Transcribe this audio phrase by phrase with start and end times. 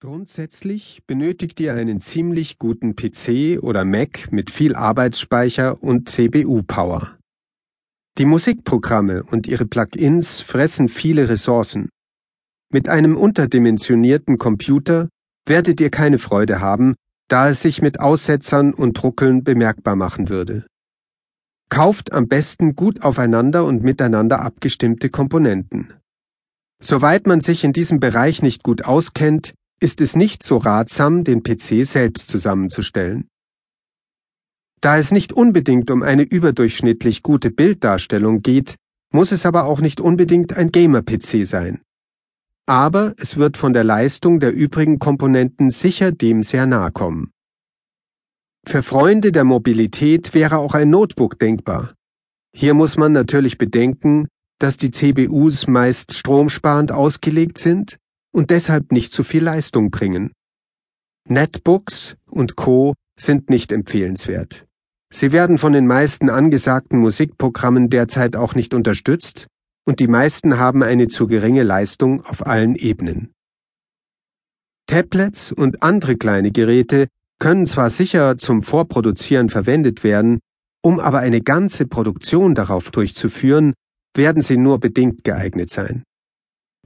[0.00, 7.16] Grundsätzlich benötigt ihr einen ziemlich guten PC oder Mac mit viel Arbeitsspeicher und CPU-Power.
[8.18, 11.88] Die Musikprogramme und ihre Plugins fressen viele Ressourcen.
[12.70, 15.08] Mit einem unterdimensionierten Computer
[15.46, 16.94] werdet ihr keine Freude haben,
[17.28, 20.66] da es sich mit Aussetzern und Ruckeln bemerkbar machen würde.
[21.70, 25.94] Kauft am besten gut aufeinander und miteinander abgestimmte Komponenten.
[26.82, 31.42] Soweit man sich in diesem Bereich nicht gut auskennt, ist es nicht so ratsam, den
[31.42, 33.28] PC selbst zusammenzustellen.
[34.80, 38.76] Da es nicht unbedingt um eine überdurchschnittlich gute Bilddarstellung geht,
[39.12, 41.82] muss es aber auch nicht unbedingt ein Gamer-PC sein.
[42.66, 47.30] Aber es wird von der Leistung der übrigen Komponenten sicher dem sehr nahe kommen.
[48.66, 51.94] Für Freunde der Mobilität wäre auch ein Notebook denkbar.
[52.52, 54.26] Hier muss man natürlich bedenken,
[54.58, 57.98] dass die CBUs meist stromsparend ausgelegt sind
[58.36, 60.32] und deshalb nicht zu viel Leistung bringen.
[61.26, 62.92] Netbooks und Co.
[63.18, 64.66] sind nicht empfehlenswert.
[65.10, 69.46] Sie werden von den meisten angesagten Musikprogrammen derzeit auch nicht unterstützt
[69.86, 73.32] und die meisten haben eine zu geringe Leistung auf allen Ebenen.
[74.86, 80.40] Tablets und andere kleine Geräte können zwar sicher zum Vorproduzieren verwendet werden,
[80.82, 83.72] um aber eine ganze Produktion darauf durchzuführen,
[84.14, 86.02] werden sie nur bedingt geeignet sein.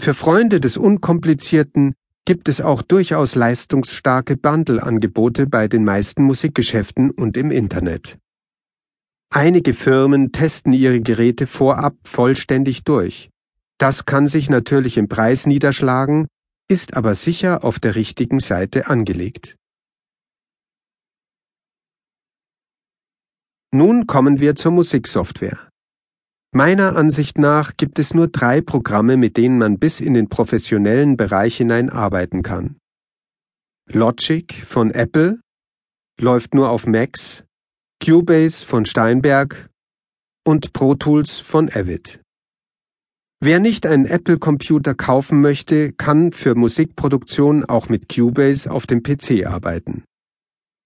[0.00, 7.36] Für Freunde des Unkomplizierten gibt es auch durchaus leistungsstarke Bundle-Angebote bei den meisten Musikgeschäften und
[7.36, 8.18] im Internet.
[9.30, 13.28] Einige Firmen testen ihre Geräte vorab vollständig durch.
[13.76, 16.28] Das kann sich natürlich im Preis niederschlagen,
[16.68, 19.56] ist aber sicher auf der richtigen Seite angelegt.
[23.70, 25.68] Nun kommen wir zur Musiksoftware.
[26.54, 31.18] Meiner Ansicht nach gibt es nur drei Programme, mit denen man bis in den professionellen
[31.18, 32.78] Bereich hinein arbeiten kann.
[33.90, 35.40] Logic von Apple
[36.18, 37.44] läuft nur auf Macs,
[38.02, 39.68] Cubase von Steinberg
[40.46, 42.20] und Pro Tools von Avid.
[43.40, 49.46] Wer nicht einen Apple-Computer kaufen möchte, kann für Musikproduktion auch mit Cubase auf dem PC
[49.46, 50.04] arbeiten.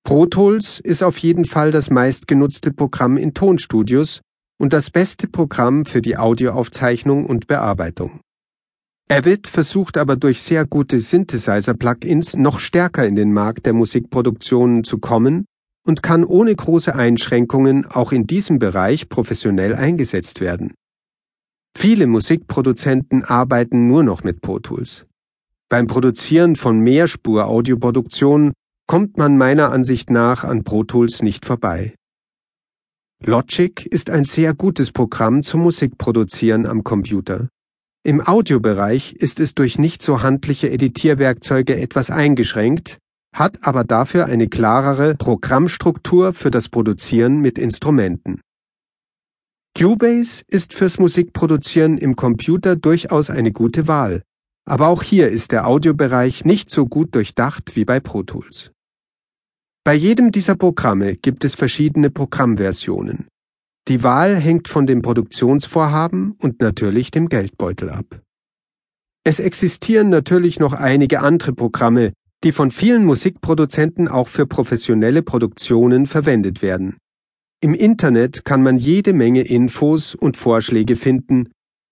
[0.05, 4.23] Pro Tools ist auf jeden Fall das meistgenutzte Programm in Tonstudios
[4.63, 8.21] und das beste Programm für die Audioaufzeichnung und Bearbeitung.
[9.11, 14.99] Avid versucht aber durch sehr gute Synthesizer-Plugins noch stärker in den Markt der Musikproduktionen zu
[14.99, 15.47] kommen
[15.85, 20.75] und kann ohne große Einschränkungen auch in diesem Bereich professionell eingesetzt werden.
[21.77, 25.07] Viele Musikproduzenten arbeiten nur noch mit Pro Tools.
[25.71, 28.53] Beim Produzieren von Mehrspur-Audioproduktionen
[28.87, 31.97] kommt man meiner Ansicht nach an Pro Tools nicht vorbei.
[33.25, 37.49] Logic ist ein sehr gutes Programm zum Musikproduzieren am Computer.
[38.05, 42.99] Im Audiobereich ist es durch nicht so handliche Editierwerkzeuge etwas eingeschränkt,
[43.33, 48.41] hat aber dafür eine klarere Programmstruktur für das Produzieren mit Instrumenten.
[49.79, 54.23] Cubase ist fürs Musikproduzieren im Computer durchaus eine gute Wahl,
[54.65, 58.73] aber auch hier ist der Audiobereich nicht so gut durchdacht wie bei Pro Tools.
[59.85, 63.27] Bei jedem dieser Programme gibt es verschiedene Programmversionen.
[63.89, 68.23] Die Wahl hängt von dem Produktionsvorhaben und natürlich dem Geldbeutel ab.
[69.25, 72.13] Es existieren natürlich noch einige andere Programme,
[72.45, 76.97] die von vielen Musikproduzenten auch für professionelle Produktionen verwendet werden.
[77.61, 81.51] Im Internet kann man jede Menge Infos und Vorschläge finden.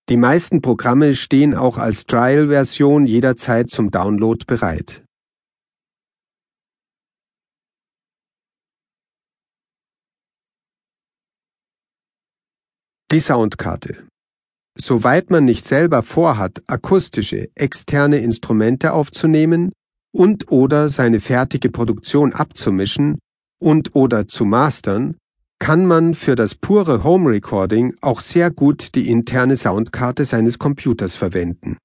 [0.08, 5.04] Die meisten Programme stehen auch als Trial-Version jederzeit zum Download bereit.
[13.12, 14.06] Die Soundkarte.
[14.78, 19.72] Soweit man nicht selber vorhat, akustische, externe Instrumente aufzunehmen
[20.12, 23.18] und oder seine fertige Produktion abzumischen
[23.60, 25.16] und oder zu mastern,
[25.58, 31.16] kann man für das pure Home Recording auch sehr gut die interne Soundkarte seines Computers
[31.16, 31.78] verwenden.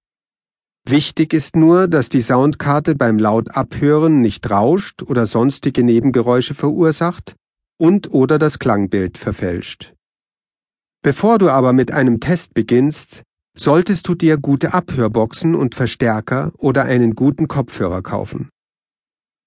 [0.87, 7.35] Wichtig ist nur, dass die Soundkarte beim laut Abhören nicht rauscht oder sonstige Nebengeräusche verursacht
[7.79, 9.94] und oder das Klangbild verfälscht.
[11.05, 13.21] Bevor du aber mit einem Test beginnst,
[13.55, 18.49] solltest du dir gute Abhörboxen und Verstärker oder einen guten Kopfhörer kaufen.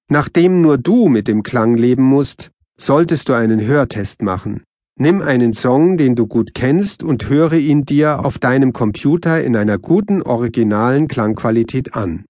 [0.08, 4.62] Nachdem nur du mit dem Klang leben musst, solltest du einen Hörtest machen.
[5.00, 9.56] Nimm einen Song, den du gut kennst, und höre ihn dir auf deinem Computer in
[9.56, 12.24] einer guten originalen Klangqualität an.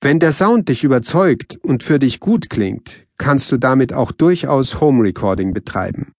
[0.00, 4.80] Wenn der Sound dich überzeugt und für dich gut klingt, kannst du damit auch durchaus
[4.80, 6.15] Home Recording betreiben.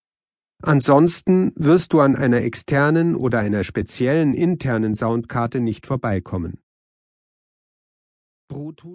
[0.64, 6.60] Ansonsten wirst du an einer externen oder einer speziellen internen Soundkarte nicht vorbeikommen.